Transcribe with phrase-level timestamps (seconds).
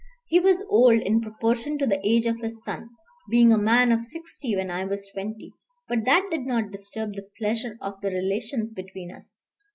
[0.25, 2.89] He was old in proportion to the age of his son,
[3.29, 5.53] being a man of sixty when I was twenty,
[5.87, 9.43] but that did not disturb the pleasure of the relations between us.